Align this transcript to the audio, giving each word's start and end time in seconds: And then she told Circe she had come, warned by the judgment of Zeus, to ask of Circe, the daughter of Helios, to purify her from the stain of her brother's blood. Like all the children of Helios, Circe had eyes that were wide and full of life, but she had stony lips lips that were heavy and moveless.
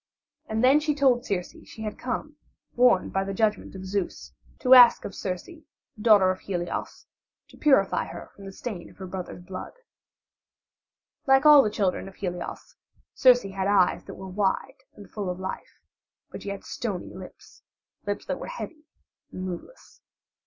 And 0.47 0.63
then 0.63 0.79
she 0.79 0.95
told 0.95 1.27
Circe 1.27 1.55
she 1.65 1.83
had 1.83 1.99
come, 1.99 2.35
warned 2.75 3.13
by 3.13 3.23
the 3.23 3.35
judgment 3.35 3.75
of 3.75 3.85
Zeus, 3.85 4.33
to 4.57 4.73
ask 4.73 5.05
of 5.05 5.13
Circe, 5.13 5.43
the 5.43 5.63
daughter 6.01 6.31
of 6.31 6.39
Helios, 6.39 7.05
to 7.49 7.57
purify 7.57 8.05
her 8.05 8.31
from 8.35 8.45
the 8.45 8.51
stain 8.51 8.89
of 8.89 8.97
her 8.97 9.05
brother's 9.05 9.43
blood. 9.43 9.73
Like 11.27 11.45
all 11.45 11.61
the 11.61 11.69
children 11.69 12.07
of 12.07 12.15
Helios, 12.15 12.73
Circe 13.13 13.43
had 13.43 13.67
eyes 13.67 14.03
that 14.05 14.15
were 14.15 14.27
wide 14.27 14.81
and 14.95 15.07
full 15.07 15.29
of 15.29 15.39
life, 15.39 15.77
but 16.31 16.41
she 16.41 16.49
had 16.49 16.63
stony 16.63 17.13
lips 17.13 17.61
lips 18.07 18.25
that 18.25 18.39
were 18.39 18.47
heavy 18.47 18.87
and 19.31 19.45
moveless. 19.45 20.01